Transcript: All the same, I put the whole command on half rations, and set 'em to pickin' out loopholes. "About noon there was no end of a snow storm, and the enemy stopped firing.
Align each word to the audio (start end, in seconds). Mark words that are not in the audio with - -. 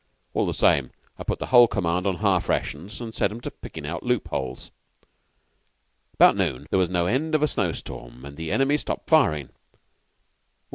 All 0.33 0.47
the 0.47 0.53
same, 0.55 0.89
I 1.19 1.23
put 1.23 1.37
the 1.37 1.45
whole 1.53 1.67
command 1.67 2.07
on 2.07 2.15
half 2.15 2.49
rations, 2.49 2.99
and 3.01 3.13
set 3.13 3.29
'em 3.29 3.39
to 3.41 3.51
pickin' 3.51 3.85
out 3.85 4.01
loopholes. 4.01 4.71
"About 6.15 6.35
noon 6.35 6.65
there 6.71 6.79
was 6.79 6.89
no 6.89 7.05
end 7.05 7.35
of 7.35 7.43
a 7.43 7.47
snow 7.47 7.71
storm, 7.71 8.25
and 8.25 8.35
the 8.35 8.51
enemy 8.51 8.77
stopped 8.77 9.07
firing. 9.07 9.49